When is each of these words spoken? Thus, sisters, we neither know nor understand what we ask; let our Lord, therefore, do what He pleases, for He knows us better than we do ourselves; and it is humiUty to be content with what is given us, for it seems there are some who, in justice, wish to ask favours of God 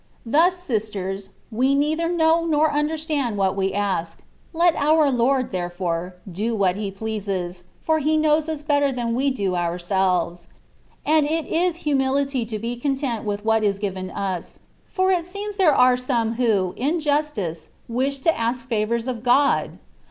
Thus, 0.25 0.55
sisters, 0.57 1.29
we 1.51 1.75
neither 1.75 2.09
know 2.09 2.43
nor 2.43 2.71
understand 2.71 3.37
what 3.37 3.55
we 3.55 3.71
ask; 3.71 4.17
let 4.51 4.75
our 4.75 5.11
Lord, 5.11 5.51
therefore, 5.51 6.15
do 6.27 6.55
what 6.55 6.75
He 6.75 6.89
pleases, 6.89 7.61
for 7.83 7.99
He 7.99 8.17
knows 8.17 8.49
us 8.49 8.63
better 8.63 8.91
than 8.91 9.13
we 9.13 9.29
do 9.29 9.55
ourselves; 9.55 10.47
and 11.05 11.27
it 11.27 11.45
is 11.45 11.83
humiUty 11.83 12.49
to 12.49 12.57
be 12.57 12.77
content 12.77 13.25
with 13.25 13.45
what 13.45 13.63
is 13.63 13.77
given 13.77 14.09
us, 14.09 14.57
for 14.89 15.11
it 15.11 15.23
seems 15.23 15.57
there 15.57 15.75
are 15.75 15.97
some 15.97 16.33
who, 16.33 16.73
in 16.77 16.99
justice, 16.99 17.69
wish 17.87 18.17
to 18.21 18.35
ask 18.39 18.65
favours 18.65 19.07
of 19.07 19.21
God 19.21 19.77